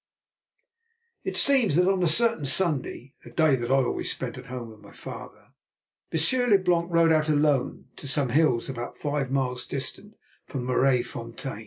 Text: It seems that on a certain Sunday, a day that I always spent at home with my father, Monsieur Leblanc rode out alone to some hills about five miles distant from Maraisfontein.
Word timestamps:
It 1.23 1.37
seems 1.37 1.75
that 1.75 1.87
on 1.87 2.01
a 2.01 2.07
certain 2.07 2.45
Sunday, 2.47 3.13
a 3.23 3.29
day 3.29 3.55
that 3.55 3.69
I 3.69 3.75
always 3.83 4.09
spent 4.09 4.35
at 4.35 4.47
home 4.47 4.71
with 4.71 4.79
my 4.79 4.91
father, 4.91 5.49
Monsieur 6.11 6.47
Leblanc 6.47 6.89
rode 6.91 7.11
out 7.11 7.29
alone 7.29 7.85
to 7.97 8.07
some 8.07 8.29
hills 8.29 8.67
about 8.67 8.97
five 8.97 9.29
miles 9.29 9.67
distant 9.67 10.15
from 10.47 10.65
Maraisfontein. 10.65 11.59